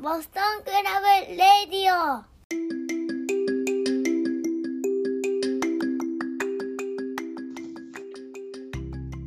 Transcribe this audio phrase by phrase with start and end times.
[0.00, 2.22] ボストンクラブレディオ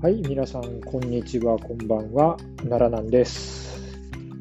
[0.01, 3.81] はい、皆さん、こんにちは、こんばんは、奈良なんです。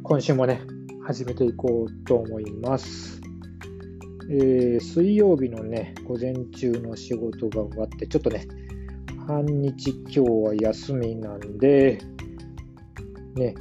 [0.05, 0.61] 今週もね、
[1.05, 3.21] 始めていこうと思います。
[4.31, 8.47] えー水曜日のね、午前中の仕事が終わって、ちょっとね、
[9.27, 11.99] 半日今日は休みなんで、
[13.35, 13.57] ね、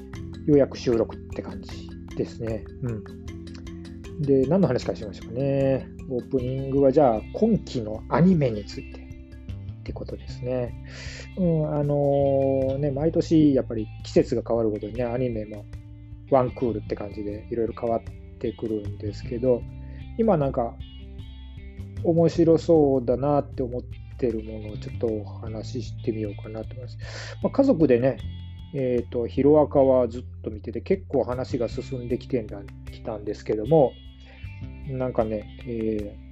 [0.46, 1.89] ようやく収録って感じ
[2.20, 2.66] ですね。
[2.84, 4.22] うん。
[4.22, 5.88] で、何の話からしましょうかね。
[6.10, 10.74] オープニングは、じゃあ、今期のアニメについてってことですね。
[11.38, 15.66] うん、あのーね、毎年やっぱり季節が変わるごとにね、アニメも
[16.30, 19.62] ワンクールって感じでいろいろ変わってくるんですけど、
[20.18, 20.76] 今なんか
[22.04, 23.82] 面白そうだなって思っ
[24.18, 26.98] てるものをちょっとお話ししてみようかなと思います。
[27.42, 28.18] まあ、家族でね、
[28.74, 32.46] えっ、と、ヒロアカはずっと見てて結構話が進んできて
[32.92, 33.94] きたんですけども、
[34.88, 36.30] なんかね、えー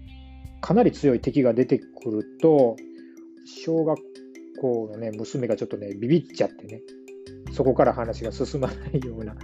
[0.62, 2.76] かなり強い敵が出てくると、
[3.46, 4.00] 小学
[4.60, 6.82] 校のね、娘がちょっとね、ビビっちゃってね、
[7.54, 9.36] そこから話が進まないような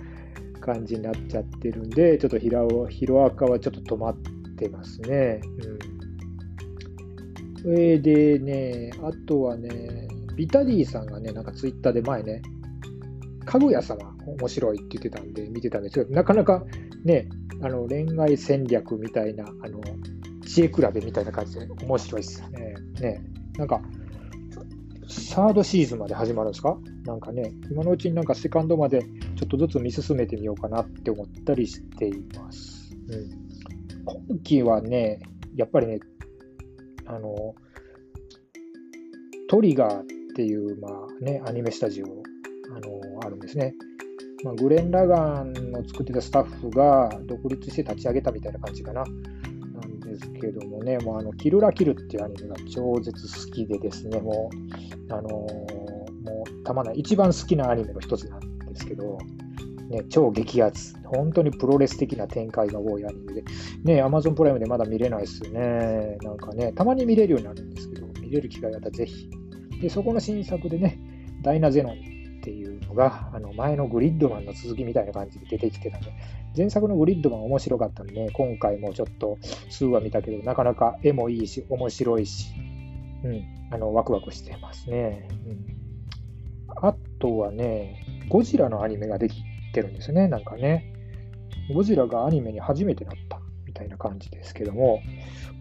[0.59, 4.17] 感じになっちゃってるんで、ちょっとヒラオヒロアカはちょっと止まっ
[4.57, 5.41] てますね。
[7.63, 7.73] うん。
[7.77, 12.41] えーでね、あとはね、ビタディさんがね、なんかツイッターで前ね、
[13.43, 16.63] かぐや様面白いって言ってたんで見てたんですけど、なかなか
[17.03, 17.27] ね、
[17.61, 19.81] あの恋愛戦略みたいな、あの
[20.45, 22.75] 知恵比べみたいな感じで面白いっすよね。
[22.99, 23.23] ね
[23.57, 23.81] なんか、
[25.07, 26.77] サードシーズンまで始まるんですか？
[27.05, 29.01] なんかね、今のうちになんかセカンドまで
[29.35, 32.95] ちょっとずつ見進めてみようかなって思ったりしています。
[33.09, 33.29] うん、
[34.29, 35.21] 今期はね、
[35.55, 35.99] やっぱりね、
[37.05, 37.53] あの、
[39.49, 40.03] トリガーっ
[40.35, 42.07] ていう、まあね、アニメスタジオ、
[42.75, 43.75] あの、あるんですね。
[44.43, 49.03] まあ、グレン・ラガンの作ってたスタッフが独立して立ち上げたみたいな感じかな。
[49.03, 49.09] な
[49.87, 54.49] んですけどもね、もうあの、キルラキルっていうアニメが超絶好きでですね、も
[55.09, 59.17] う、あのーもうたまない、一番好きなアニメの一つなんですけど、
[59.89, 63.43] ね、超激アツ、本当にプロレス的な展開が多いアニメで、
[63.83, 66.17] ね、Amazon プライムでまだ見れないですよね。
[66.21, 69.29] なんかね、たまに見れるようになるんですけど、見れる機会があったらぜひ。
[69.81, 70.99] で、そこの新作でね、
[71.41, 72.12] ダイナゼノン
[72.43, 76.13] っていうのが、あの前のグリッドマンの続きみたいな感じで出てきてたんで、
[76.57, 79.37] 前作のグリッドマン面白かったんで、ね、今回もちょっと
[79.69, 82.53] 数話見たけど、なかなか絵もいいし、面白いし、
[83.23, 85.29] うん、あの、ワクワクしてますね。
[85.47, 85.65] うん、
[86.85, 89.41] あとはね、ゴジラのアニメができ
[89.73, 90.93] てるんですね、なんかね。
[91.73, 94.99] ゴジラがアニメに初めてなったみたいな感じですけども、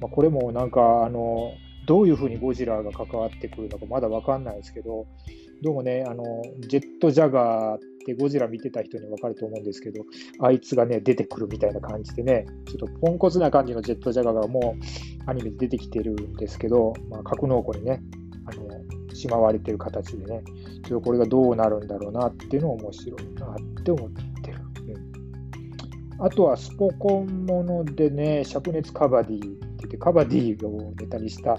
[0.01, 1.53] まあ、これもなんか、あの、
[1.87, 5.07] どういうふうにゴジラが関わってくるのかまだわかんないですけど、
[5.63, 6.25] どうもね、あの、
[6.59, 10.05] ジェットジャガーってゴジラ見てた人にわかると思うんですけど、
[10.41, 18.03] あいつがね、出てくるみたいな感じでね、ちょっとポンコツな感じのジェットジャガーがもうアニメで出てきてるんですけど、まあ、格納庫にね、
[18.45, 20.43] あの、しまわれてる形でね、
[20.83, 24.59] ちょっとこれがどうなるんだろうなっていうのは面白いなって思ってる。
[26.19, 29.47] うん、あとはスポコンものでね、灼熱カバディって
[29.79, 31.57] 言って、カバディをネタにした、あ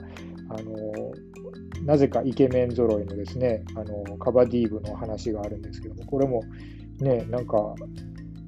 [0.62, 1.14] の、
[1.86, 6.44] なぜかイケメン揃いのですね、あの、カバディ部の話があるんですけども、これも
[7.00, 7.76] ね、なんか、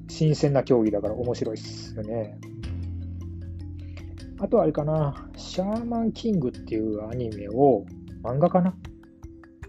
[0.08, 2.38] 新鮮な競技だから面白いっすよね。
[4.38, 7.84] あとあれかな、シャーマンキングっていうアニメを、
[8.22, 8.74] 漫画かな？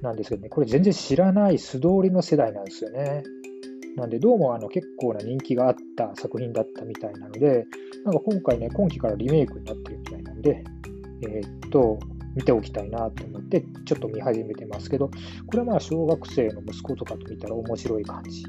[0.02, 3.24] なんですけどね、これ全然知らない素通りの世代なんですよね。
[3.96, 7.66] なんで、どうもあの結構な人気があった作品だったみたいなので、
[8.06, 10.64] なんか今回ね、今期からリメイクになってるみたいなんで、
[11.24, 12.00] えーっと、
[12.38, 18.44] 見ておきたいなと思って、ちょっと見始めてますけど、これはまあ小学生の息子とかと見たら面白い感じ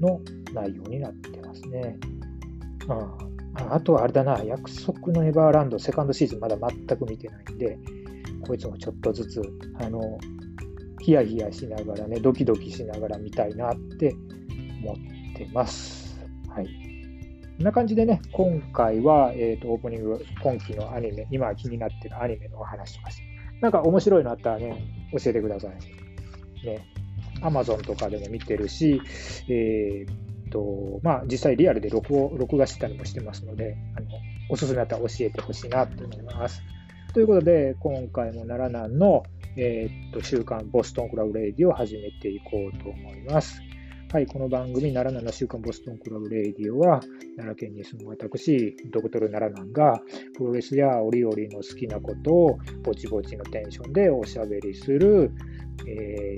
[0.00, 0.20] の
[0.54, 1.98] 内容になってますね。
[2.88, 7.76] うん、あとはあれだな、約束のエバーランドセカンドシーズンまだ全く見てないんで、
[8.46, 9.42] こいつもちょっとずつ、
[9.80, 10.18] あの、
[11.00, 14.14] ヒヤヒヤしながらね、ドキドキしながら見たいなって
[14.84, 14.96] 思っ
[15.34, 16.16] てます。
[16.48, 16.66] はい。
[16.66, 16.70] こ
[17.62, 23.31] んな感じでね、今回は、えーと、オープニング、今期のアニメ、今気になってるアニメのお話とかして、
[23.62, 26.66] なんか面白いのあったらね、教えてください。
[26.66, 26.86] ね。
[27.40, 29.00] Amazon とかでも見てるし、
[29.48, 34.06] えー、と、まあ、実際リアルで録音録画してたりもしてますので、あの、
[34.50, 36.60] おすすめだったら教えてほしいなと思います。
[37.14, 39.22] ということで、今回も奈良南の、
[39.56, 43.60] えー、っと週刊ボストンクラブレディオを始めていこうと思います。
[44.12, 47.00] はい、この番組、奈良南の週刊ボストンクラブレイディオは、
[47.38, 50.02] 奈良県に住む私、ドクトル奈良南が、
[50.36, 55.30] プロレスや折々の好きなことを、ぼちぼちのテンションでおしゃべりする、
[55.88, 56.36] え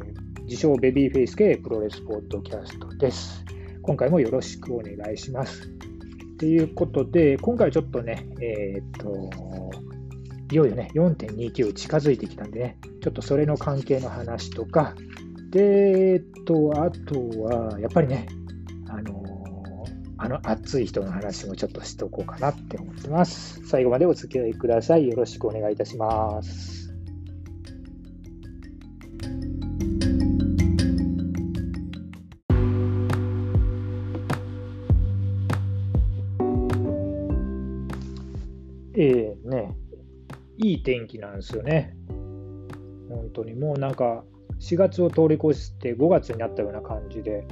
[0.00, 3.44] ー、自称ベビーフェイス系プロレスポッドキャストです。
[3.82, 5.70] 今回もよろしくお願いします。
[6.40, 9.30] ということで、今回ちょっとね、えー、っと、
[10.50, 14.96] いよいよね、4.29近づいてきたんでね、ちょっとそれの関係の話とか、
[15.54, 18.26] で、えっと、あとは、やっぱりね、
[18.88, 19.22] あの
[20.18, 23.64] あの熱い人の話もちょっとしとこうかなって思ってます。
[23.64, 25.06] 最後までお付き合いください。
[25.06, 26.92] よろしくお願いいたします。
[38.96, 39.76] えー、ね、
[40.58, 41.96] いい天気なんですよね。
[43.08, 44.24] 本当にもうなんか
[44.64, 47.46] 4月を通り越して5月になったような感じで、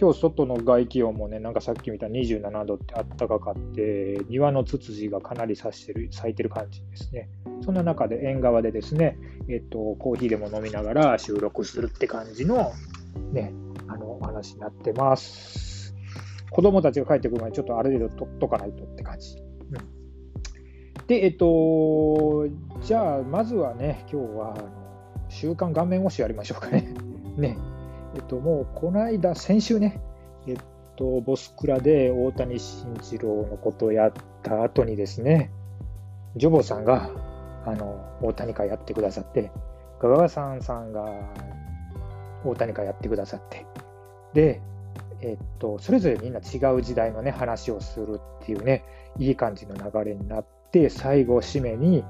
[0.00, 7.28] 今日外の外気温もね、なんかさっき見た27度ってあったかかって、庭のツツジがかなり咲してる咲いてる感じですね。
[7.62, 9.16] そんな中で縁側でですね、
[9.48, 12.72] えっと、コーヒーでも飲みながら収録するって感じの、
[13.32, 13.52] ね、
[13.86, 15.94] あの、お話になってます。
[16.50, 19.36] 子供たちが帰ってくる前にちょっとある程度取っとかないとって感じ。
[19.38, 22.48] うん、で、えっと、
[22.82, 24.79] じゃあ、まずはね、今日は、
[25.30, 26.88] 週刊顔面推しやりましょうかね。
[27.38, 27.56] ね。
[28.14, 30.00] えっと、もうこの間、先週ね、
[30.46, 30.56] えっ
[30.96, 34.12] と、ボスクラで大谷慎次郎のことをやっ
[34.42, 35.50] た後にですね、
[36.36, 37.10] ジョボさんが、
[37.64, 39.50] あの、大谷会やってくださって、
[40.00, 41.08] ガガガさんさんが
[42.44, 43.66] 大谷会やってくださって、
[44.34, 44.60] で、
[45.20, 48.84] えっと、それぞれみんな違う時代のね、話をするっていうね、
[49.18, 52.04] いい感じの流れになって、最後、締めに、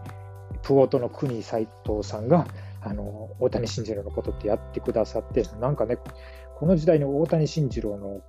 [0.63, 2.47] プゴトの国斎藤さんが、
[2.83, 5.99] あの大谷慎次郎のことってやってくださって、なんかね、
[6.59, 8.21] この時代の大谷慎次郎の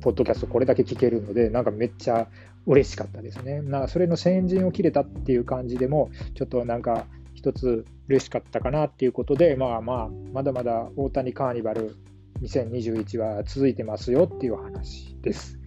[0.00, 2.28] ポッドキャスト、これだけ聞けるので、なんかめっちゃ
[2.66, 3.62] 嬉しかったですね。
[3.62, 11.96] なそれの先陣を切れたっていう感じでも、ちょっとなんか一つ嬉しかったかなっていうことで、まあまあ、まだまだ大谷カーニバル
[12.42, 15.59] 2021は続いてますよっていう話です。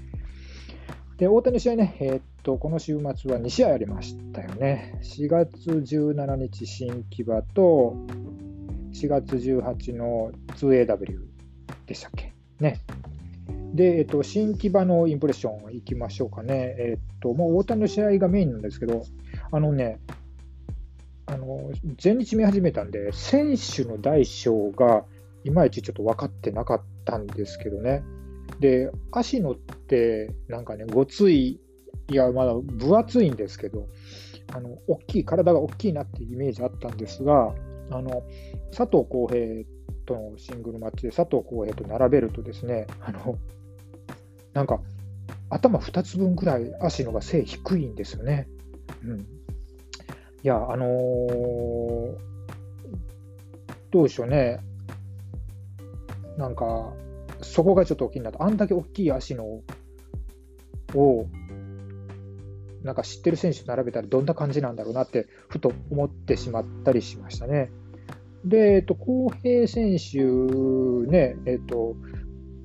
[1.17, 4.99] で、大谷の試合ね、えー、っと、この週末は2試合ありましたよね。
[5.03, 7.95] 4月17日新木場と、
[8.93, 11.19] 4月18の 2AW
[11.85, 12.33] でしたっけ？
[12.59, 12.79] ね。
[13.73, 16.75] で、えっと、新木場のインプレッションいきましょうかね。
[16.77, 19.03] えっと、もう大谷の試合がメインなんですけど、
[19.51, 19.99] あのね、
[21.25, 21.71] あの、
[22.03, 25.05] 前日見始めたんで、選手の大小が
[25.43, 28.03] いまいちちょっと分かってなかったんですけどね。
[28.63, 31.59] で、足野って、なんかね、ごつい、
[32.09, 33.89] いや、まだ分厚いんですけど、
[34.53, 37.53] あの大きい、体が大きいなっていうイメージあったんですが、
[37.91, 38.23] あの
[38.71, 39.65] 佐藤浩平
[40.05, 43.37] とのシングルマッチで佐藤浩平と並べるとですね、あの
[44.53, 44.79] なんか
[45.49, 48.47] 頭2つ分ぐらい足のが背低いんですよね。
[49.03, 49.25] うん、い
[50.43, 52.17] や、あのー、
[53.91, 54.61] どうでしょうね、
[56.37, 56.93] なんか、
[57.43, 58.43] そこがちょっと気になった。
[58.43, 59.61] あんだけ大きい足の
[60.95, 61.27] を
[62.83, 67.71] なんか知ってる選手並べたらどんな感じなんだろうなって、ふと思ってしまったりしましたね。
[68.45, 70.19] で、えっと、浩平選手
[71.09, 71.95] ね、えっと、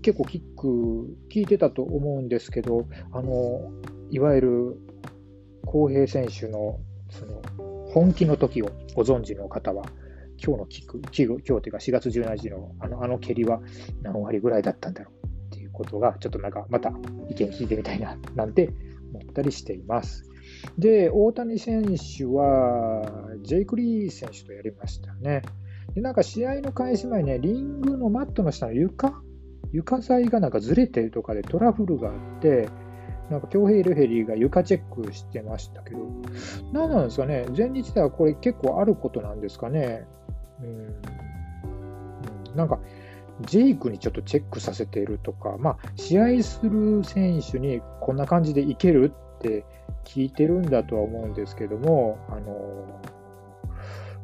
[0.03, 3.71] 結構キック効いてたと思うんですけど、あの、
[4.11, 4.77] いわゆる
[5.65, 7.41] 浩平選手のその
[7.93, 9.85] 本気の時をご存知の方は、
[10.43, 13.61] 今日のキック、今日というか4月17日のあのあの蹴りは
[14.03, 16.91] 何割ぐらいだったんだろうっていうことが、ちょっとなんかまた
[17.29, 18.73] 意見聞いてみたいななんて
[19.13, 20.25] 思ったりしています。
[20.79, 25.43] で、大谷選手は、ジェイク・リー選手とやりましたね。
[25.95, 29.23] で、なんか試合の開始前ね、リングのマットの下の床、
[29.73, 32.69] 床材がなんかずれてるとかでトラブルがあって、
[33.31, 35.99] なんか京平ルヘリーが床チェックしてましたけど、
[36.73, 40.07] 何なんですかね、前日ではこれ結構あることなんですかね。
[40.63, 42.79] うん、なんか、
[43.43, 49.65] ジェイクにちょっとチェックさせているとか、まあ、試合する選手にこんな感じでいけるって
[50.05, 53.01] 聞いてるんだとは思うんですけども、あの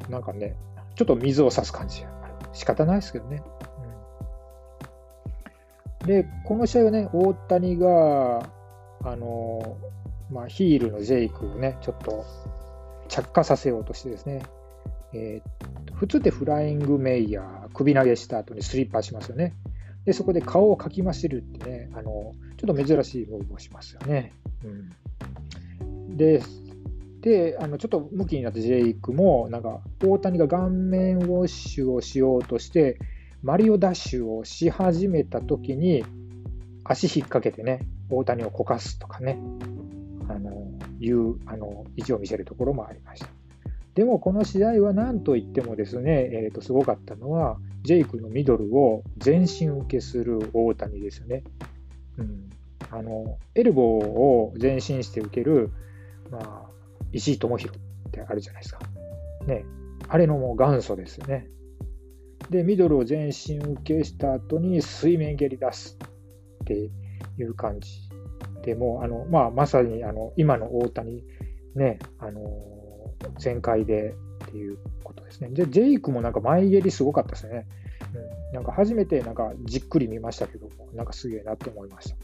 [0.09, 0.55] なんかね、
[0.95, 2.05] ちょっと水を差す感じ
[2.53, 3.41] 仕方ないですけどね。
[6.01, 8.49] うん、で、この試合はね、大谷が、
[9.03, 9.77] あの
[10.31, 12.25] まあ、ヒールのジェイクをね、ちょっと
[13.07, 14.41] 着火させようとしてですね、
[15.15, 19.53] えー、普通ってフライングメイヤー、首投げした後にスリッパしますよね。
[20.05, 24.33] で、そこで顔をかきましるってね、あの、ちょっと珍しいムーブをしますよね。
[24.63, 24.67] う
[26.11, 26.41] ん、で、
[27.21, 32.99] であのちょっと向きになったジェイクも、なんか大谷が顔面ウォッシュをしようとして、
[33.41, 36.03] マリオダッシュをし始めたときに、
[36.83, 37.79] 足引っ掛けてね、
[38.11, 39.39] 大谷をこかすとかね、
[40.29, 40.51] あの
[40.99, 43.27] いうあの意地を見せるところもありました。
[43.95, 51.43] でもこの試合は何といってもですね、えー、とすごかったのは、ジェイクのミドルを全身受けする大谷ですよね。
[52.17, 52.49] うん、
[52.91, 55.71] あのエルボーを前進して受ける、
[56.29, 56.69] まあ、
[57.13, 58.81] 石井智弘ってあるじゃないですか。
[59.47, 59.63] ね、
[60.09, 61.47] あれのもう元祖ですよね。
[62.49, 65.97] で、ミドルを前進受けした後に水面蹴り出す
[66.63, 66.73] って
[67.37, 68.09] いう感じ。
[68.63, 71.23] でもあの、まあ、まさにあの今の大谷、
[71.75, 72.41] ね、あの
[73.39, 74.15] 全開で
[74.45, 75.49] っていうことですね。
[75.49, 77.67] で、ジェイクもなんか前蹴りすごかったですね。
[78.13, 82.15] うん、なんか初めてなんかじっくり見ましたけども、なんかすげえなって思いました。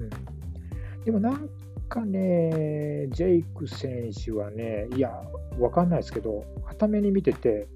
[0.00, 1.48] うん、でもなん
[1.88, 5.22] かね、ジェイク選手はね、いや、
[5.58, 7.68] わかんないですけど、はために見てて、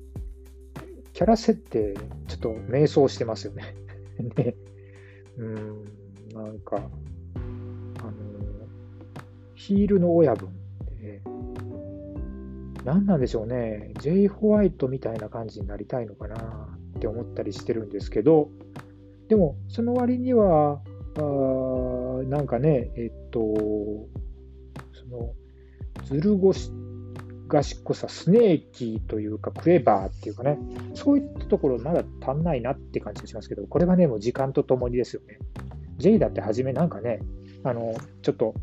[1.13, 1.95] キャラ設定、
[2.29, 3.75] ちょっと迷走してますよね。
[4.37, 4.55] ね
[5.39, 5.85] うん、
[6.35, 6.79] なんか、あ
[8.05, 8.13] の、
[9.55, 10.51] ヒールの親分、
[12.85, 16.69] 何なんでしょうね、ジェイ・ホワイトみたいな感じになりたいのかな。
[16.97, 18.51] って思ったりしてるんですけど、
[19.29, 20.83] でも、その割には、
[21.17, 23.41] あなんかね、えっと、
[24.93, 25.33] その、
[26.05, 26.39] ずる
[27.49, 30.59] 賢さ、スネーキーというか、クレバーっていうかね、
[30.95, 35.39] そういったところまだ足んないなって感じがしますけど、これはね、もう時間とともにですよね。
[35.97, 37.21] J だって初めなんかね、
[37.65, 38.55] あの、ちょっと、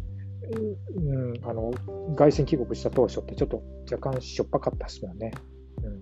[0.95, 1.71] うん、あの、
[2.15, 3.61] 凱旋帰国した当初ってちょっと
[3.91, 5.31] 若干しょっぱかったですもんね。
[5.83, 5.93] うん。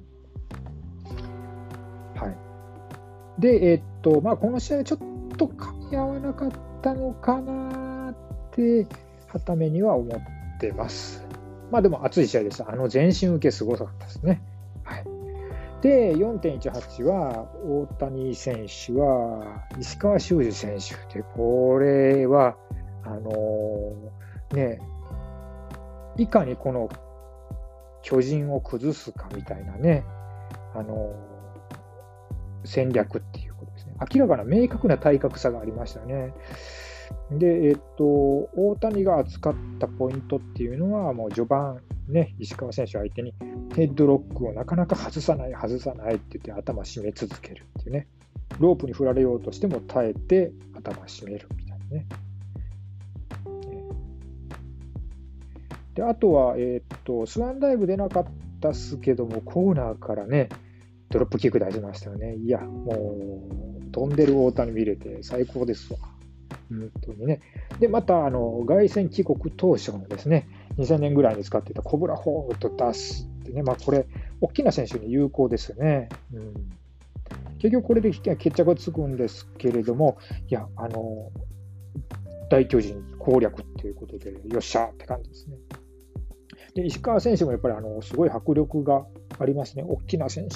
[2.19, 3.41] はい。
[3.41, 4.99] で、えー、っと、まあ、この試合ちょっ
[5.37, 8.15] と噛み合わなかったのかなっ
[8.51, 8.87] て、
[9.27, 11.25] はためには思ってます。
[11.71, 12.69] まあでも熱い試合でした。
[12.71, 14.41] あの全身受けすごかったですね。
[14.83, 15.05] はい、
[15.81, 22.55] で、4.18は大谷選手は石川修司選手で、これは、
[23.03, 23.93] あのー、
[24.55, 24.79] ね、
[26.17, 26.89] いかにこの
[28.01, 30.03] 巨人を崩すかみたいなね、
[30.73, 31.13] あの、
[32.63, 33.93] 戦略っていうことですね。
[34.13, 36.33] 明らかな明確な体格差がありましたね。
[37.31, 43.33] で、えっと、大谷が扱ったポイントっていうのは、もう序盤、ね、石川選手相手に
[43.75, 48.07] ヘッドロックをなかなか外さない、外さないって言って頭締め続けるっていうね、
[48.59, 52.05] ロープに振られようとしても耐えて頭締めるみたいなね。
[55.95, 58.25] であとは、えっと、スワンダイブ出なかっ
[58.61, 60.49] たっすけども、コーナーからね、
[61.09, 62.35] ドロップキック出しましたよね。
[62.35, 63.47] いや、も
[63.79, 65.99] う、飛んでる大谷見れて最高ですわ。
[66.69, 67.39] 本当にね。
[67.79, 70.47] で、また、あの、外旋帰国当初のですね、
[70.77, 74.05] 2000年ぐらいに使っていたコブラホームと出すってね、まあ、これ、
[74.41, 76.09] 大きな選手に有効ですよね。
[76.33, 76.53] うん、
[77.59, 80.17] 結局、これで決着がつくんですけれども、
[80.49, 81.31] いや、あの、
[82.49, 85.55] 大巨人攻略っていうことで、よっしゃって感じですね。
[86.75, 89.05] で石川選手もやっぱりあのすごい迫力が
[89.39, 90.55] ありますね、大きな選手。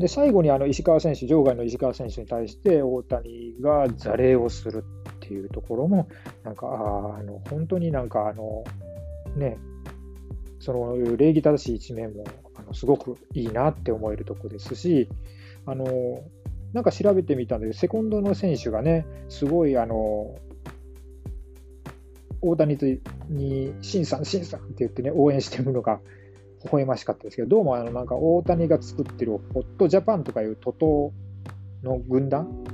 [0.00, 6.08] で最後にあの石川選手、場外の石川選手に対して大谷が座礼をするっていうところも、
[6.42, 8.64] なんか、ああの本当になんかあの、
[9.36, 9.58] ね、
[10.58, 12.24] その礼儀正しい一面も
[12.54, 15.06] あのすごくいいなって思えるところですし、
[15.66, 15.84] あの
[16.72, 20.34] なんか調べてみたんで、セコンドの選手がね、すごいあの
[22.42, 22.78] 大谷
[23.28, 26.00] に、シンさん、シンさんって言ってね、応援してるのが
[26.64, 31.12] 微笑ましかったですけど、どうもあのなんか大谷が作ってるホットジャパンとかいう徒党
[31.82, 32.64] の軍団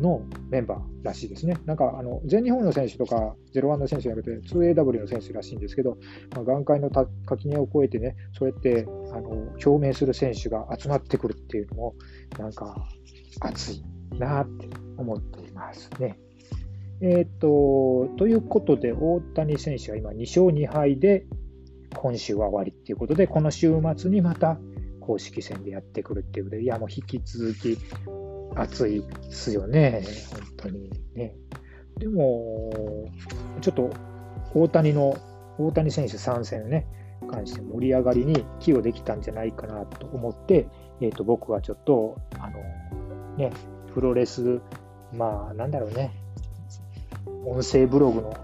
[0.00, 1.56] のメンバーらしいですね。
[1.64, 5.98] なんかあの全日本の選手とか、01の選手じゃなくて 2AW の選手らしいんですけど、
[6.34, 9.30] まあ、眼界の垣根を越えてね、そうやってあの
[9.64, 11.94] 表明する選手が集まってくるっていうのも、
[12.38, 12.88] なんか
[13.40, 13.84] 熱い
[14.18, 16.18] なって思っていますね。
[17.00, 21.26] えー、と、ということで、大谷選手は今2勝2敗で、
[21.94, 24.58] 今週は終わりっていうことで、この週末にまた
[25.00, 27.78] 公式戦でやってくるっていうことで、いや、もう引き続き
[28.54, 31.34] 熱いですよね、本当にね。
[31.98, 32.70] でも、
[33.60, 33.90] ちょっと
[34.54, 35.16] 大谷の、
[35.58, 36.86] 大谷選手参戦ね、
[37.30, 40.68] 関して盛り上がりに寄与できたんじゃないかなと思って、
[41.00, 42.58] えー、と僕はちょっと、あの、
[43.36, 43.52] ね、
[43.94, 44.60] プロレス、
[45.12, 46.12] まあ、なんだろうね、
[47.46, 48.36] 音声ブログの、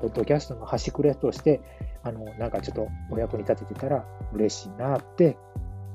[0.00, 1.60] ポッドキャストの端くれとして、
[2.02, 5.36] あの、なんかちょっとお役に立ててたら嬉しいなって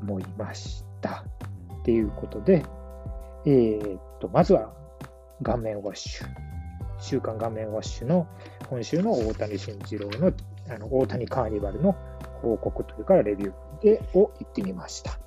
[0.01, 1.25] 思いました。
[1.81, 2.63] っていうことで、
[3.45, 4.74] えー、っと、まずは
[5.43, 6.27] 顔面ウォッシュ。
[7.00, 8.27] 週刊顔面ウォッシュの
[8.69, 10.31] 今週の大谷慎次郎の
[10.69, 11.95] あの大谷カーニバルの
[12.41, 15.19] 報告というかレビューでを言ってみました。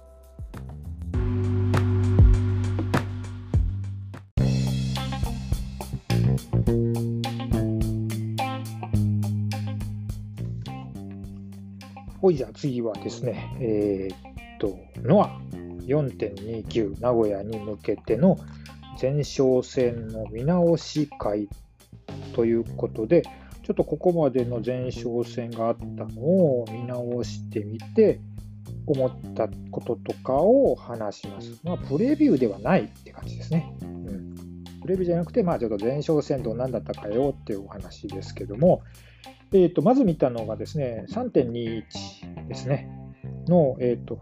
[12.29, 15.41] ほいじゃあ次はですね、えー、っと、ノア
[15.87, 18.39] 4.29名古屋に向けての
[19.01, 21.49] 前哨戦の見直し会
[22.35, 23.23] ということで、
[23.63, 28.21] ちょっとここまでの前哨戦があったのを見直してみて、
[28.85, 31.59] 思ったこととかを話します。
[31.65, 33.75] まあ、プレビューではないって感じですね。
[33.81, 34.35] うん、
[34.83, 38.83] プレビューじゃなくて、まあ、ちょっと前哨戦どんなんだったかよっていうお話ですけども、
[39.53, 42.91] えーと、まず見たのがですね、3.21ですね、
[43.47, 44.21] の、えーと、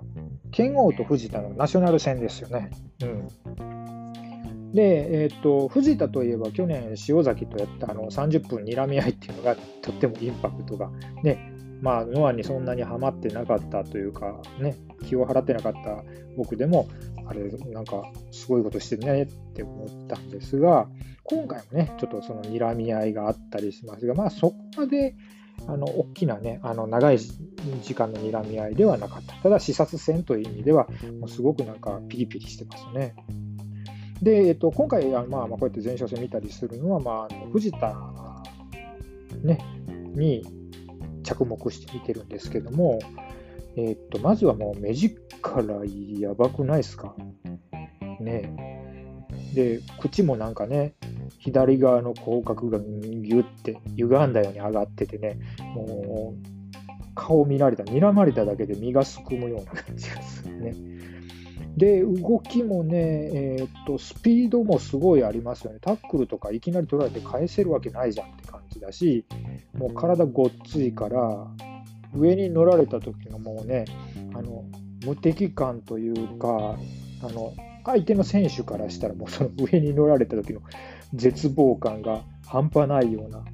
[0.52, 2.70] 剣王と藤田のナショナル戦ですよね。
[3.02, 10.90] うん、で、えーと、藤田といえば去年、塩崎とやったあの30分睨み合いっていうのがとってもインパクトが、
[11.22, 11.52] ね、
[11.82, 16.04] まあ、ノアにそんなにはまってなかったというか、ね、気を払ってなかった
[16.36, 16.88] 僕でも、
[17.26, 20.88] あれ、なんかすごいことしてるねって思ったんですが、
[21.24, 25.16] 今回もね、ちょっとその睨み合いがあったりしますが、まあそこまで
[25.66, 29.34] あの大きなね、あの長い時間の睨み合いではなかった。
[29.34, 30.86] ただ、視察戦という意味では、
[31.20, 33.14] もうすごくなんかピリピリしてますね。
[34.22, 37.94] で、えっと、今回、まあ、まあこうやって前哨戦見たりするのは、まあ、藤田、
[39.42, 39.58] ね、
[40.14, 40.44] に
[41.22, 42.98] 着目して見てるんですけども、
[43.76, 45.84] えっと、まずはもう目力
[46.18, 47.14] やばくないですか？
[48.20, 48.50] ね
[49.54, 50.94] で、口もなんかね、
[51.38, 55.38] 左側の口角がギュッて歪んだように上がっててね、
[55.74, 60.74] もう顔見られた、睨まれただけで身がすくむような感じがするね。
[61.76, 65.78] で、動きもね、えー、っと、スピードもすごいありますよね。
[65.80, 69.26] タックルとかいきなり取られて返せるわけないじゃんって感じだし、
[69.74, 71.46] もう体ごっついから、
[72.16, 73.84] 上に乗られた時のもうね、
[74.34, 74.64] あの
[75.04, 76.76] 無敵感というか、
[77.22, 77.54] あの
[77.84, 80.60] 相手の選手からしたら、もうその 上に乗られた時の
[81.14, 83.44] 絶望感が半端ないような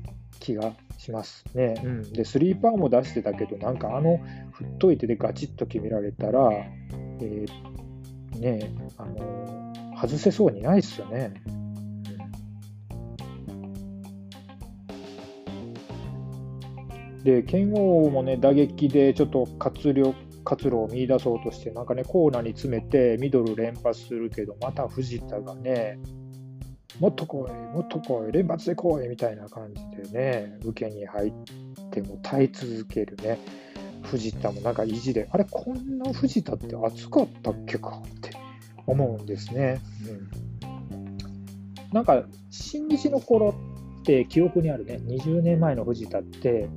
[0.40, 1.75] 気がしますね。
[1.85, 4.21] うん、で、スリーパーも出してたけど、なんかあの、
[4.52, 6.50] 振っといてでガチッと決められたら、
[7.21, 11.35] えー、ね、あの外せそうにないですよね。
[17.25, 25.99] で、剣王もね、打撃でちょっと活力活路を見出そうとして、なんかね、コーナーに詰めてミドル連発するけど、また藤田がね、
[27.00, 31.32] もっと来い、もっと来い、連発で来いみたいな感じでね、受けに入っ
[31.91, 33.39] ても耐え続けるね、
[34.02, 38.30] 藤田もなんか意地で、あれ、こんな藤田って熱かったっけかって
[38.87, 39.80] 思うんですね。
[40.63, 41.19] うん、
[41.93, 43.54] なんか、新日の頃
[44.00, 46.69] って記憶にあるね、20年前の藤田って、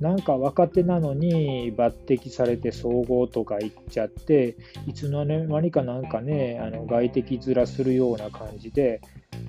[0.00, 9.00] なんか若手なのに抜擢されて総合とか行っちゃって、いつの間にかなんかね、あの外敵面するような感じで、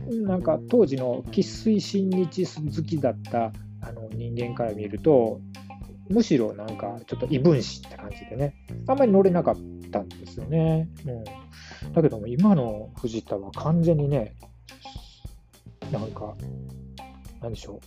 [0.09, 3.51] なんか当時の生粋新日好きだった
[3.81, 5.39] あの人間から見ると、
[6.09, 8.55] むしろなんかちょっと異分子って感じでね、
[8.87, 9.55] あんまり乗れなかっ
[9.91, 10.89] たんですよね。
[11.05, 14.35] うん、だけども今の藤田は完全にね、
[15.91, 16.35] なんか、
[17.41, 17.79] なんでしょう。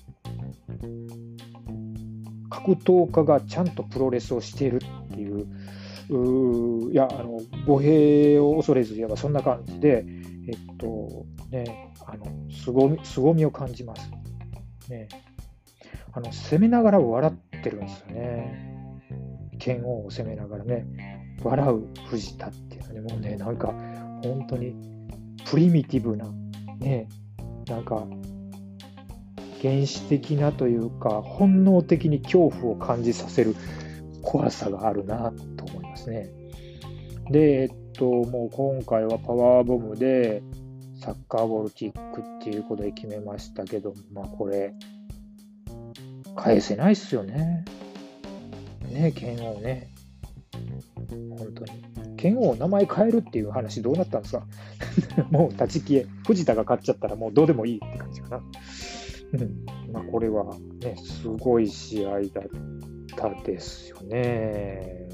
[2.48, 5.46] 格闘家がちゃんとプロレスをしているっていう、
[6.08, 10.04] ういや、あの語弊を恐れず言えばそんな感じで、
[10.48, 14.10] えっとね、あの凄み凄みを感じます。
[14.88, 15.08] ね、
[16.12, 18.66] あの攻めながら笑ってるんですよね。
[19.58, 20.86] 剣王を攻めながらね、
[21.42, 23.68] 笑う藤田っていうのね、もうね、なんか
[24.22, 24.74] 本当に
[25.44, 26.26] プリミティブな、
[26.78, 27.08] ね、
[27.66, 28.06] なんか
[29.62, 33.54] 原始的なというか、本能的に恐怖を感じさせる
[34.22, 36.30] 怖さがあるなと思いますね。
[37.30, 40.42] で、えっと、もう今回はパワーボムで
[41.00, 44.74] サッカーボールキックっていうことで決めましたけど、まあこれ、
[46.34, 47.64] 返せないっすよね。
[48.92, 49.88] ね、剣王ね。
[51.38, 51.72] 本当に。
[52.16, 54.46] 剣王名前変えるっていう話どうなったんですか？
[55.30, 56.06] もう立ち消え。
[56.26, 58.42] 藤田が勝っちゃったらもうどうでもいいって感じかな。
[59.92, 62.44] まあ、これは、ね、すごい試合だっ
[63.16, 65.08] たですよね。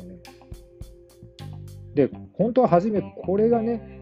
[1.95, 4.01] で、本当は初め、これがね、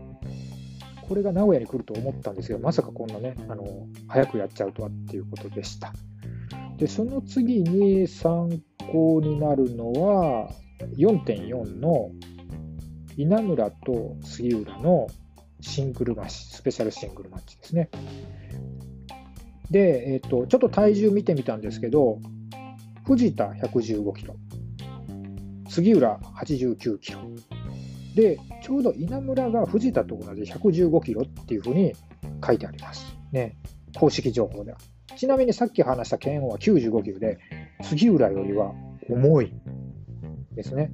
[1.08, 3.64] これが名古屋に来ると思ったんですけど、まさかこんなね、あの
[4.06, 5.92] 早くやっちゃうとはっていうことでした。
[6.76, 10.50] で、その次に参考になるのは、
[10.96, 12.10] 4.4の
[13.16, 15.08] 稲村と杉浦の
[15.60, 17.90] シングルマッチ、スペシャルシングルマッチですね。
[19.70, 22.18] で、えーと、ちょっと体重見てみたんですけど、
[23.04, 24.34] 藤田115キロ、
[25.68, 27.20] 杉浦89キロ、
[28.14, 31.92] で、ちょうど稲村が藤田と同じ115キロっていうふうに
[32.44, 33.16] 書いてあります。
[33.32, 33.56] ね、
[33.96, 34.78] 公式情報では。
[35.16, 37.38] ちなみにさっき話した剣王は95キロで、
[37.82, 38.72] 杉浦よりは
[39.08, 39.52] 重い
[40.52, 40.92] ですね。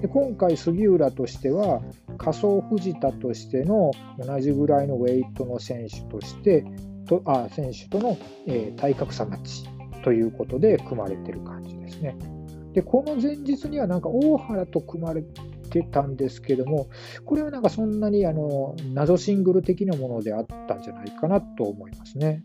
[0.00, 1.80] で今回、杉浦としては、
[2.18, 6.64] 仮想藤田としての同じぐらいのウェイトの選手として
[7.06, 9.64] とあ選手との、えー、体格差マッチ
[10.02, 12.16] ということで組まれてる感じですね。
[12.72, 15.22] でこの前日にはなんか大原と組まれ
[15.70, 16.88] てたんですけども、
[17.24, 22.44] これはなんかそんなにあの謎シングル的なものであったんじゃないかなと思いますね。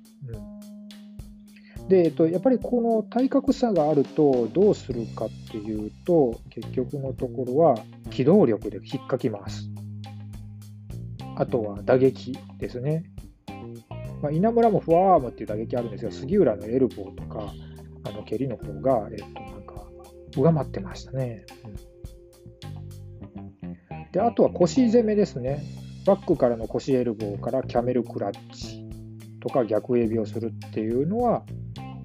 [1.80, 7.76] うん、で、えっと、やっぱりこの体格差があるとどうするかっていうと、結局のところは
[8.10, 9.70] 機動力で引っかきます。
[11.36, 13.04] あとは打撃ですね。
[14.22, 17.54] まあ、稲村もフォアアームっていう打撃あるんですが、杉浦のエルボーとか、
[18.04, 19.86] あの蹴りの方が、えっと、なんか、
[20.36, 21.46] 上回ってましたね。
[23.64, 25.64] うん、で、あとは腰攻めですね。
[26.06, 28.88] バックからの腰エルボーからキャメルクラッチ
[29.40, 31.44] とか逆エビをするっていうのは、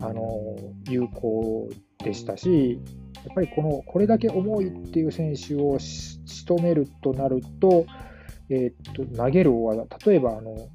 [0.00, 0.56] あの、
[0.88, 2.80] 有効でしたし、
[3.26, 7.86] やっぱりこの、これだけ重いっていう選手を仕留めるとなると、
[8.48, 10.68] えー、っと、投げる技、例えば、あの、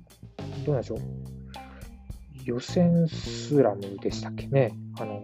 [0.65, 0.99] どうなんでしょう。
[2.45, 4.73] 予選スラムでしたっけね。
[4.99, 5.21] あの、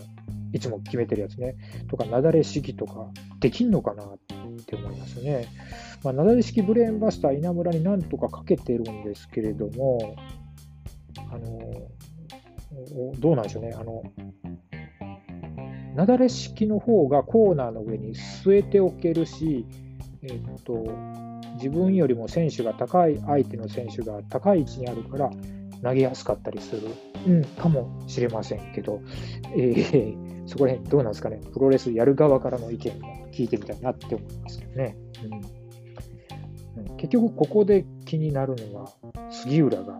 [0.53, 1.55] いつも決めてるやつね。
[1.89, 4.17] とか、雪崩式とか、できんのかなっ
[4.65, 5.47] て思いますね。
[6.03, 10.15] まあ、雪崩式ブレーンバスター稲村になんとかかけてるんですけれども、
[11.31, 11.59] あの、
[13.19, 13.73] どうなんでしょうね。
[13.75, 14.03] あの、
[15.95, 19.65] 雪崩式の方がコーナーの上に据えておけるし、
[20.29, 20.85] えっと、
[21.55, 25.29] 自分よりも選手が高い、相手の選手が高い位置にあるから
[25.83, 26.81] 投げやすかったりする、
[27.27, 29.01] うん、かもしれませんけど、
[29.55, 34.95] えー、そこら辺どうなんですかね、プロレスやる側からの意見も聞いてみたいなって思いますけどね。
[36.77, 38.91] うん、結局、ここで気になるのは、
[39.29, 39.99] 杉浦が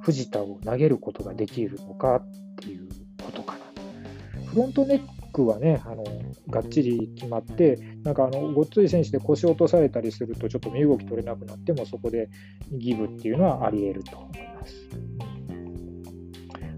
[0.00, 2.88] 藤田を投げることができるのかっていう
[3.24, 4.44] ことかな。
[4.46, 6.04] フロントネックはね、あの
[6.48, 12.28] がっちり決まって、なんかあのごっつい選手で腰を落とされたりすると、ちょっと身動き取れなくなっても、そこで
[12.72, 14.74] ギブっていうのはあり得ると思います。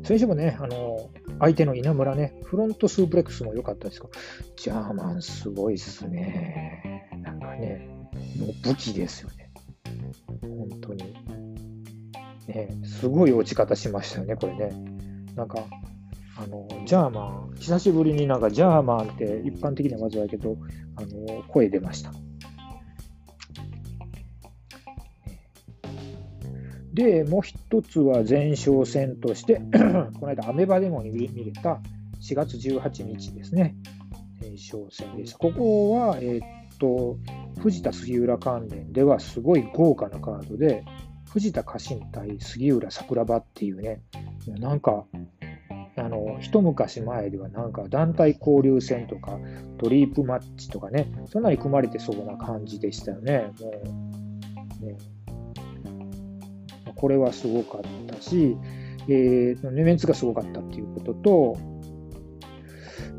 [0.03, 4.09] それにしてもね、あの相手の稲村ね、フロントスープレックスも良かったですが、
[4.57, 7.09] ジャーマンすごいっすね。
[7.23, 7.89] なんかね、
[8.39, 9.51] もう武器ですよね。
[10.43, 11.15] 本当に。
[12.49, 14.73] ね、すごい落ち方しましたよね、これね。
[15.37, 15.65] なんか、
[16.37, 20.57] あの、ジャーマン、久しぶりになんかジャーマンって一般的な技だけど、
[20.97, 22.13] あの、声出ました。
[26.95, 31.81] で、もう一つは前哨戦として この間アメバでも見れた
[32.21, 33.75] 4月18日ですね。
[34.41, 35.37] 前哨戦です。
[35.39, 37.17] ここは、えー、っと、
[37.61, 40.85] 藤田杉浦関連ではすごい豪華なカードで、
[41.31, 44.03] 藤田家臣対杉浦桜庭っていうね、
[44.47, 45.07] なんか
[45.97, 49.39] あの一昔前ではなんか団体交流戦とか
[49.79, 53.53] トリープマッチとかね、そんなに組まれてそうな感じでしたよね。
[53.61, 53.73] も
[54.83, 54.97] うね
[56.95, 58.57] これはすごかったし、
[59.09, 61.57] えー、メンツがすごかったっていうことと、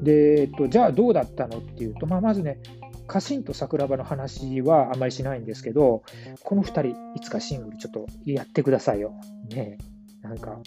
[0.02, 2.60] で、えっと、じゃあどうだったのっていうと、まあ、まずね、
[3.08, 6.04] 家臣と桜庭の話はあんまりしないんですけど、
[6.44, 9.14] この2人、いつかシングルちょっとやってくださいよ。
[9.50, 9.78] ね
[10.22, 10.60] なんか、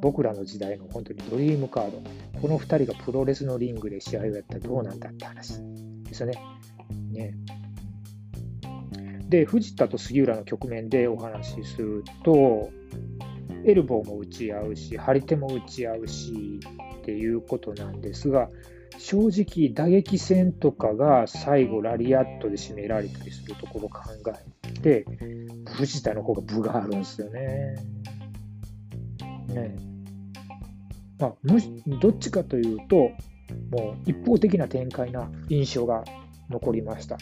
[0.00, 2.02] 僕らの時代の本当にドリームカード、
[2.40, 5.60] この2人がプロレスのリングで試合をやったらどうなんだって話
[6.04, 6.38] ですよね。
[7.10, 7.34] ね
[9.28, 12.70] で、藤田と杉浦の局面でお話しすると、
[13.64, 16.60] エルボーも打ち合うし、張り手も打ち合うし
[16.98, 18.48] っていうことなんですが、
[18.98, 24.00] 正直、打撃戦とかが最後、ラリアットで締められたりするところを考
[24.64, 25.06] えて、
[25.66, 27.74] 藤田の方が分があるんですよね。
[29.48, 29.76] ね
[31.18, 31.60] まあ、む
[32.00, 33.10] どっちかというと、
[33.70, 36.04] もう一方的な展開な印象が
[36.50, 37.16] 残りました。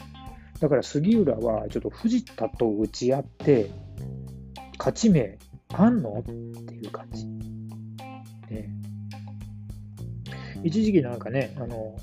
[0.61, 3.71] だから杉浦はちょっと藤田と打ち合って、
[4.79, 5.39] 勝ち目
[5.73, 6.21] あんの？
[6.21, 7.27] っていう感じ。
[7.27, 8.71] ね、
[10.63, 11.97] 一時期なんかね、あの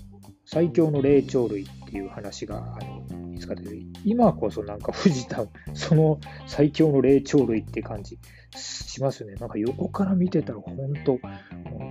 [0.46, 3.06] 最強の霊長類っていう話があの
[3.42, 3.64] 見つかって
[4.06, 8.20] 今こそなんか藤田、 その最強の霊長類って感じ
[8.56, 9.36] しますよね。
[9.36, 11.20] なんか横から見てたら本当、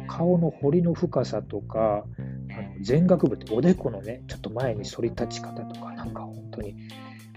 [0.06, 2.04] 顔の彫りの深さとか、
[2.50, 6.76] あの前額部っておでこのね、ちょっと前に反り立ち方とか、なんか本当に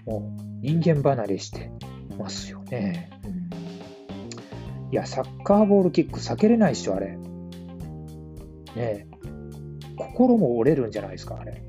[0.06, 1.72] もう人間離れして
[2.18, 3.10] ますよね。
[3.26, 7.18] うん、いや、サッカーボールキック避けれないっしょ、あれ。
[8.76, 9.08] ね
[9.96, 11.64] 心も折れるんじゃないですか、あれ。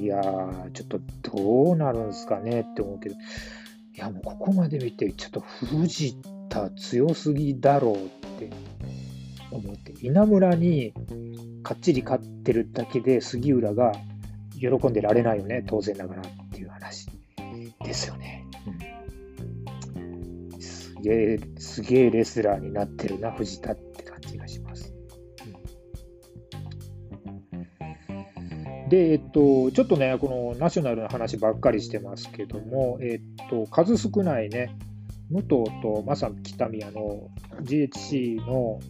[0.00, 3.18] いやー、ちょっとどうなるんですかねって思うけど、い
[3.96, 6.16] やもうここまで見て、ちょっと藤
[6.48, 7.98] 田強すぎだろうっ
[8.38, 8.50] て
[9.50, 10.94] 思って、稲村に
[11.64, 13.92] かっちり勝ってるだけで杉浦が
[14.60, 17.08] 喜んでられないよね、当然ながらっていう話
[17.84, 18.46] ですよね。
[20.54, 23.87] うん、すげえ、すげえレスラーになってるな、藤田って
[28.88, 34.76] で、えっと、ちょっとね、このナショナルの話ばっかりしてますけども、えっと、数少ないね、
[35.30, 37.28] 武藤と正木北宮の
[37.62, 38.80] GHC の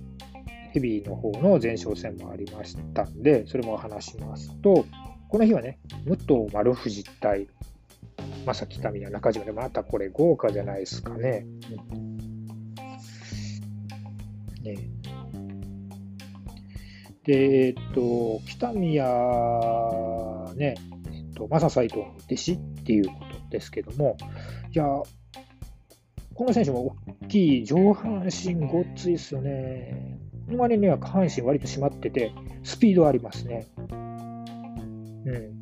[0.72, 4.86] ヘビーの方の前哨戦もありましたんで、それも話しますと、
[5.28, 7.48] この日はね、武藤丸藤対
[8.46, 11.44] 正木民や中島で、またこれ豪華じゃないですかね。
[14.62, 14.97] ね
[17.28, 19.04] で、えっと、北宮
[20.56, 20.76] ね、
[21.12, 23.14] えっと、正斎藤の弟子っていうこ
[23.44, 24.16] とですけども、
[24.74, 30.18] いや、この選手も大きい、上半身ごっついですよね。
[30.48, 33.66] の割には下半身割と締まってて、スピードありますね。
[33.76, 35.60] うん。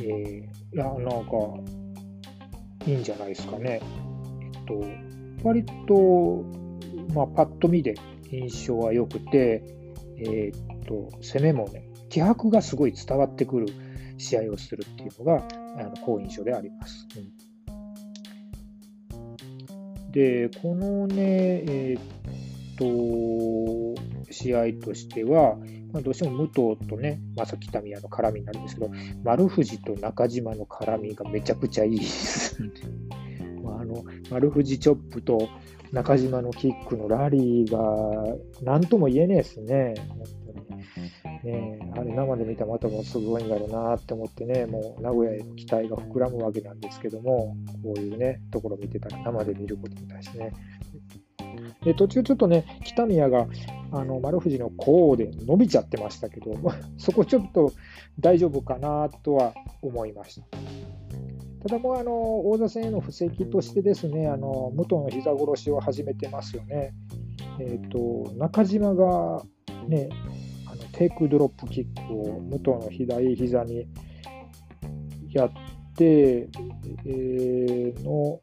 [0.00, 1.36] ー、いや、なんか、
[2.86, 3.82] いいんじゃないですかね。
[4.54, 4.82] えっと、
[5.46, 6.42] 割と、
[7.14, 7.96] まあ、パッと見で
[8.30, 9.77] 印象は良くて、
[10.20, 10.54] えー、っ
[10.84, 13.66] と、攻めもね、気迫がすごい伝わってくる
[14.16, 15.46] 試合をするっていうのが、
[15.78, 17.06] あの好印象であります。
[17.16, 17.20] う
[20.08, 22.02] ん、で、このね、えー、っ
[22.76, 22.78] と、
[24.32, 25.56] 試合としては、
[25.92, 28.90] まあ、どうしても武藤とね、正木民也の絡みになるんですけど、
[29.24, 32.58] 丸藤と中島の絡みがめちゃくちゃいいです。
[33.62, 35.48] まあ、あの丸藤チョップと
[35.92, 39.94] 中島のキックのラリーが何とも言えねえですね。
[40.06, 40.22] 本
[41.42, 50.52] 当にね、あれ生で見たらまたもすごいんだろうなって思ってね、もう名古屋への期待が膨らむわけなんですけども、こういうね、ところ見てたら生で見ることに対してね、
[51.84, 53.46] で途中ちょっとね、北宮が
[53.92, 56.54] あの丸藤の甲で伸びちゃってましたけど、
[56.98, 57.72] そこちょっと
[58.20, 60.46] 大丈夫かなとは思いました。
[61.62, 66.94] ただもうあの王座戦への布石としてですね、あの武藤の膝殺しを始めてますよね。
[67.60, 69.42] えーと、中島が、
[69.88, 70.08] ね、
[70.66, 73.88] あのテイクドロップキックを武藤の左膝に
[75.30, 75.50] やっ
[75.96, 76.48] て、
[77.04, 78.40] えー、の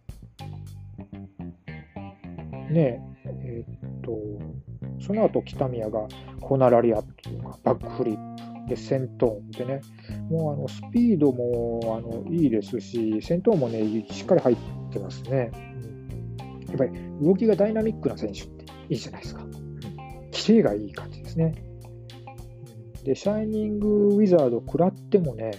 [2.70, 4.20] ね、えー、っと、
[5.00, 6.08] その後北宮が
[6.42, 8.35] コナラリアットとかバックフリップ
[8.68, 9.82] で先頭でね、
[10.30, 14.58] もうあのスピードもあのいいですし、先頭もね、しっかり入っ
[14.92, 15.52] てますね。
[16.68, 19.46] やっぱり動きがダイナミックな選手っていいじゃないですか。
[20.32, 21.54] キレがいい感じですね。
[23.04, 25.52] で、シャイニングウィザード食らってもね、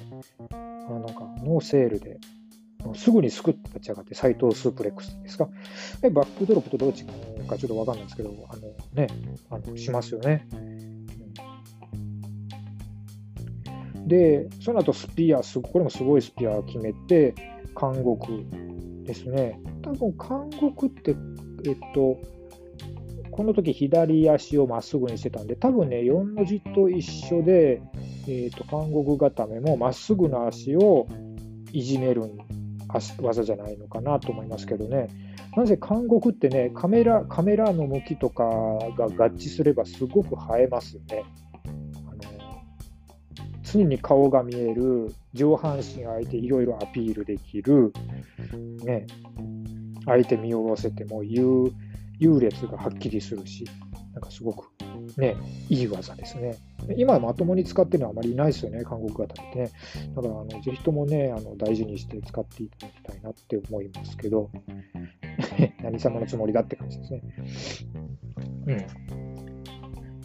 [0.50, 0.56] あ
[0.90, 2.18] なんかノーセールで
[2.94, 5.48] すぐにすくって立ち上がって、斎藤スープレックスですか。
[6.12, 8.62] バックドロップとどっちかちょっとわかんないですけど、あの
[8.94, 9.06] ね、
[9.50, 10.46] あのしますよね。
[14.06, 17.34] で、その後スピアス、これもすごいスピアを決めて、
[17.78, 18.26] 監獄
[19.04, 19.60] ですね。
[19.82, 21.14] 多分監獄って、
[21.66, 22.18] えっと、
[23.30, 27.82] この時左足をまっすぐにしてたんで、多分ね、4の字と一緒で、
[28.28, 31.06] えっと、監獄固めもまっすぐの足を
[31.72, 32.22] いじめる
[33.20, 35.08] 技じゃないのかなと思いますけどね。
[35.56, 41.24] なぜ監獄ってね、カメラカメラの向きとかが合致すればすごく映えますよね。
[43.66, 47.92] 常に顔が見える、上半身相手いろいろアピールできる、
[48.84, 49.06] ね、
[50.04, 51.72] 相手見下ろせても優
[52.18, 53.66] 優劣がはっきりするし、
[54.14, 54.70] なんかすごく
[55.16, 55.36] ね、
[55.68, 56.56] いい技ですね。
[56.96, 59.70] 今まともに使ってるのはあまりいないですよね、韓国型ってね。
[60.14, 64.50] だからあの、ぜひともね、あの大事にして使っていただきたいなって思いますけど、
[65.82, 67.22] 何様のつもりだって感じですね。
[68.66, 68.72] う
[69.22, 69.25] ん。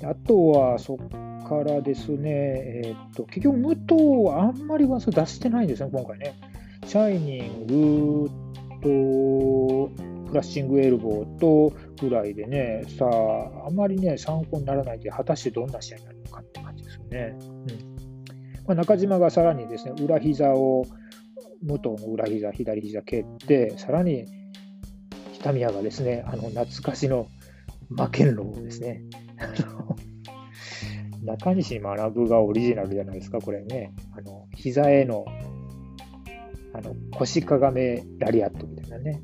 [0.05, 6.35] あとは、そっからですね、えー、っと、結局、武藤はあんまり技出してないんですね、今回ね。
[6.85, 8.29] シャイニング
[8.81, 9.89] と、
[10.29, 17.35] フラッシングエルボーとぐらいでね、さあ、あまりね、参考にならないで、果たしてどんな試合になるのかって感じですよね。
[17.39, 17.43] う
[17.87, 18.01] ん
[18.67, 20.85] まあ、中島がさらにですね、裏膝を、
[21.61, 24.25] 武藤の裏膝、左膝蹴って、さらに
[25.33, 27.27] 北宮がですね、あの懐かしの
[27.89, 29.03] 魔剣楼ですね。
[31.23, 33.93] 中西学がオリジナルじゃないですか、これね。
[34.17, 35.25] あの膝への
[36.73, 39.21] あの腰かがめラリアットみたいなね。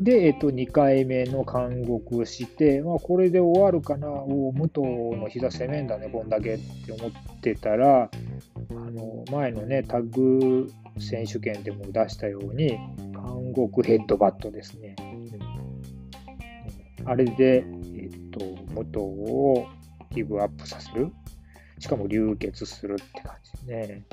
[0.00, 8.10] で、えっと、2回目の監獄をして、まあ、これで終わるかな、お武藤の膝攻めんだね、こんだけって思ってたら、あ
[8.74, 14.94] の前のね、タッグ選手権でも出したように、監獄ヘッドバットですね。
[17.04, 17.64] あれで、
[18.82, 19.66] っと、武藤を
[20.10, 21.12] ギブアップさせる。
[21.78, 23.72] しかも流血するって感じ。
[23.72, 24.04] ね。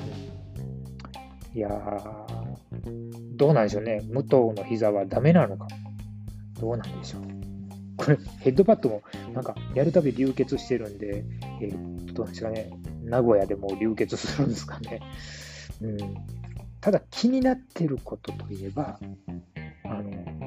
[1.53, 4.01] いやー、どうなんでしょうね。
[4.09, 5.67] 武藤の膝はダメなのか。
[6.59, 7.21] どうなんでしょう。
[7.97, 9.01] これ、ヘッドパッドも
[9.33, 11.23] なんかやるたび流血してるんで、
[11.61, 12.71] えー、どうなんですかね。
[13.03, 14.99] 名古屋でも流血するんですかね。
[15.81, 15.97] うん、
[16.81, 18.99] ただ気になってることといえば、
[19.85, 20.44] あの、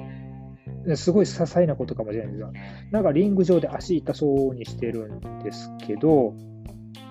[0.96, 2.52] すごい些細なことかもしれないんですが、
[2.90, 6.34] なんかリング上で足痛そうにしてるんですけど、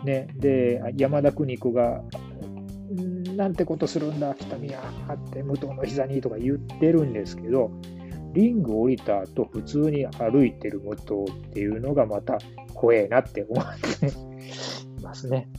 [0.04, 2.04] ね、で、山田邦子が、
[3.36, 7.72] なんてことするんだ、北宮って武藤の膝にとか言ってるんですけど、
[8.34, 12.38] リング降りた後、普通に歩いてる武藤っていうのがまた
[12.74, 13.66] 怖えなって思っ
[14.00, 15.50] ていますね。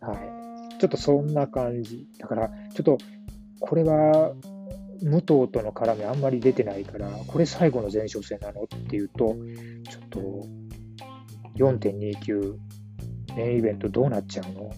[0.00, 0.78] はい。
[0.78, 2.08] ちょっとそんな感じ。
[2.18, 2.98] だから、ちょっと、
[3.60, 4.34] これは、
[5.02, 8.62] 武藤との絡みあんまり出てないから、これ最後の前哨戦なの？
[8.64, 9.36] っていうと、
[9.88, 10.20] ちょっと、
[11.56, 12.56] 4.29
[13.36, 14.70] メインイベントどうなっちゃうの？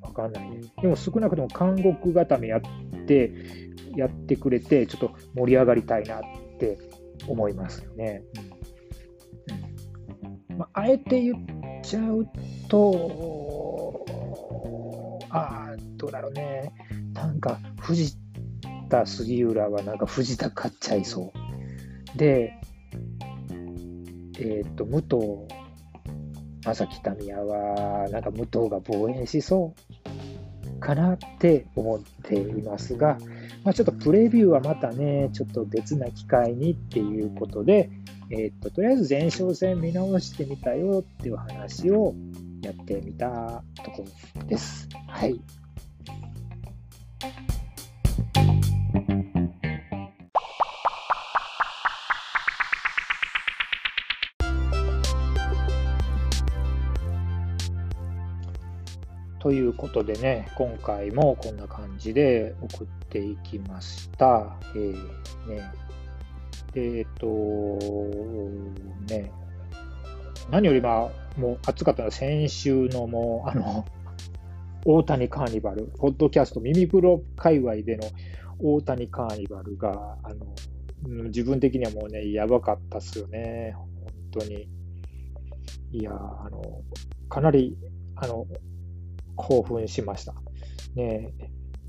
[0.00, 0.60] わかんないね。
[0.82, 2.60] でも少なくとも監獄固めやっ
[3.06, 3.32] て、
[3.96, 6.20] やってくれて、ちょっと盛り上がりたいなっ
[6.58, 6.78] て
[7.26, 8.22] 思いますよね。
[10.50, 11.36] うんまあ、あえて言っ
[11.84, 12.26] ちゃう
[12.68, 14.04] と、
[15.30, 16.72] ああ、どうだろうね。
[17.12, 17.60] なんか、
[18.88, 21.32] 藤田杉浦はなんか藤田買っちゃいそ
[22.14, 22.18] う。
[22.18, 22.54] で、
[24.38, 25.46] えっ、ー、と、武藤
[26.64, 29.74] 正木民也は、なんか武藤が防衛しそ
[30.76, 33.18] うかなって思っていますが、
[33.62, 37.90] まあ、ちょっとプレビューはまたね、ちょっと別な機会にっていうことで、
[38.30, 42.14] えっと、とりあえず前哨戦見直してみたよっていう話を
[42.62, 44.88] やってみたところです。
[45.08, 45.38] はい。
[59.48, 64.58] ということでね、今回もこんな感じで送っていきました。
[64.76, 64.92] えー、
[65.46, 65.72] ね、
[66.74, 67.26] えっ、ー、と、
[69.10, 69.32] ね、
[70.50, 73.86] 何よりまあ、もう暑かったのは先週のもう、あの、
[74.84, 78.04] 大谷カーニバル、ポッドキャスト、耳プロ界隈での
[78.58, 83.86] 大谷カーニバルが、あの、自分的にはもうね、やばかったっすよね、本
[84.30, 84.68] 当に。
[85.92, 86.82] いや、あの、
[87.30, 87.78] かなり、
[88.14, 88.46] あの、
[89.38, 90.34] 興奮しました。
[90.94, 91.32] ね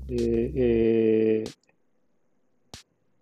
[0.06, 1.52] で、えー、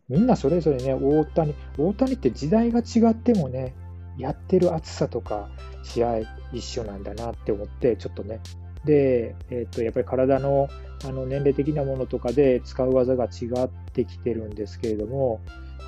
[0.09, 3.75] みんなそれぞれね、大谷、大谷って時代が違ってもね、
[4.17, 5.49] やってる暑さとか
[5.83, 6.21] 試合
[6.53, 8.41] 一緒なんだなって思って、ちょっとね、
[8.85, 10.69] で、えー、とやっぱり体の
[11.05, 15.41] あの年齢的なものとかで使う技が違ってきてるんですけれども、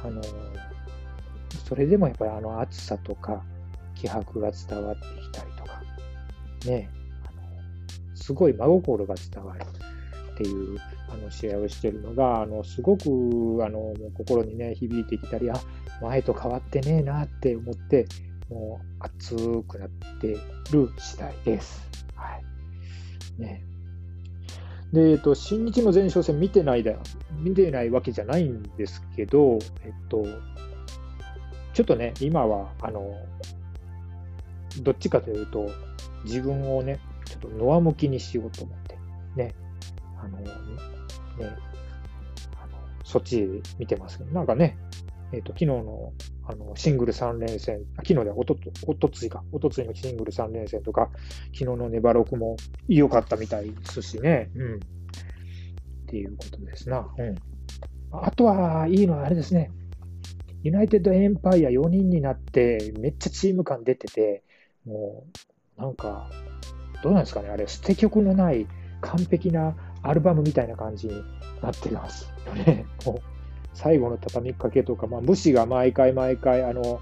[0.05, 0.23] あの
[1.69, 3.43] それでもやっぱりあの暑さとか
[3.97, 5.83] 気迫が伝わってきたりとか、
[6.67, 6.89] ね、
[8.21, 9.63] すごい真心が伝わる
[10.35, 10.79] っていう
[11.09, 13.05] あの試合をしてるのが、あのすごく
[13.65, 15.55] あの心にね、響いてきたり、あ
[16.01, 18.07] 前と変わってねえなって思って、
[18.49, 19.89] もう熱くなっ
[20.21, 20.39] て
[20.73, 21.87] る次第です。
[22.15, 22.39] は
[23.39, 23.41] い。
[23.41, 23.65] ね。
[24.93, 26.93] で、えっと、新日の前哨戦見てないだ、
[27.39, 30.25] 見てないわけじゃないんですけど、えっと、
[31.75, 33.15] ちょっとね、今は、あの、
[34.83, 35.71] どっちかというと、
[36.25, 38.99] 自分をね、ちょっと上向きにしようと思って、
[39.37, 39.55] ね、
[40.19, 40.47] あの、ね、
[42.61, 44.79] あのそっち見てますけど、なんかね、
[45.33, 46.13] えっ、ー、と、昨日の
[46.45, 48.57] あのシングル3連戦、あ昨日でおと
[48.87, 51.11] おとついか、おとついのシングル3連戦とか、
[51.47, 52.57] 昨日のネバロクも
[52.89, 54.75] 良かったみたいですしね、うん。
[54.77, 54.79] っ
[56.07, 57.09] ていうことですな。
[57.17, 57.35] うん。
[58.13, 59.71] あとは、いいのはあれですね。
[60.63, 64.43] ユナイテッドエンパイア4人になって、めっちゃチーム感出てて、
[64.85, 65.25] も
[65.79, 66.29] う、なんか、
[67.03, 68.67] どうなんですかね、あれ、捨て曲のない
[69.01, 71.15] 完璧なアルバムみたいな感じに
[71.63, 72.87] なってますよね。
[73.07, 73.21] もう
[73.75, 77.01] 最後の畳みかけとか、まあ、虫が毎回毎回、あの、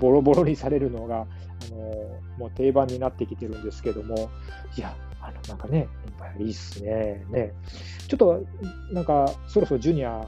[0.00, 1.26] ボロボロにされるのが、あ
[1.70, 1.76] の、
[2.38, 4.30] もう定番になってきてるんですけども、
[4.76, 5.88] いや、あの、なんかね、やっ
[6.34, 7.24] ぱいいっすね。
[7.30, 7.52] ね。
[8.08, 8.42] ちょっと、
[8.92, 10.26] なんか、そろそろジュニア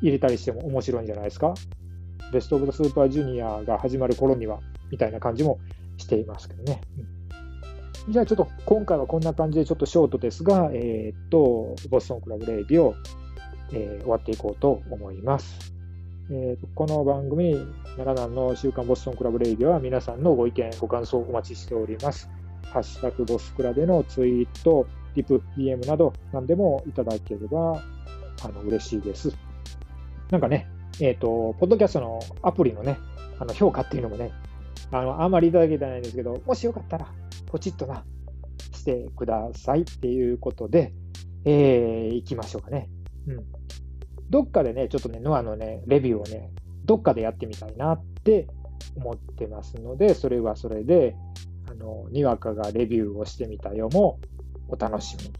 [0.00, 1.54] 入れたりしても面白いんじゃないですか？
[2.32, 4.60] ベスト・オブ・ザ・スーパージュニアが始まる頃には、
[4.90, 5.58] みたいな感じも
[5.96, 6.80] していますけどね。
[6.98, 7.17] うん
[8.08, 12.94] じゃあちょっと今回はこんな感じでちょっとショートですが、えー、っと、ボストンクラブレイビーを、
[13.72, 15.74] えー、終わっていこうと思います。
[16.30, 17.54] えー、この番組、
[17.98, 22.30] 奈良の週刊ボストンクラブレイビは皆さんのご意見、ご感想をお待ちしております。
[22.62, 27.82] ハッシュタグボスクラでのツイート、リプ、DM など何でもいただければ
[28.42, 29.36] あの嬉しいです。
[30.30, 30.66] なんかね、
[30.98, 32.96] えっ、ー、と、ポッドキャストのアプリのね、
[33.38, 34.32] あの評価っていうのもね、
[34.92, 37.12] あの、あまりいただけてないんですけど、もしよかったら、
[37.48, 38.04] ポチッとな、
[38.72, 40.92] してくださいっていうことで、
[41.44, 42.88] えー、いきましょうかね。
[43.26, 43.44] うん。
[44.30, 46.50] どっかでね、ちょっとね、ノアのね、レビューをね、
[46.84, 48.46] どっかでやってみたいなって
[48.96, 51.16] 思ってますので、それはそれで、
[51.70, 54.20] あの、にわかがレビューをしてみたよも
[54.68, 55.32] お楽しみに。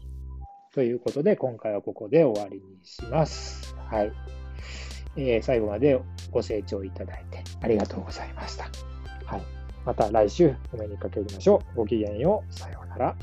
[0.73, 3.75] ということで、今回はここで終わりにします。
[3.89, 4.11] はい。
[5.17, 5.99] えー、最後まで
[6.31, 8.98] ご清聴いただいてありがとうございました。
[9.89, 11.77] また来週お目にかけましょう。
[11.77, 12.53] ごきげんよう。
[12.53, 13.15] さようなら。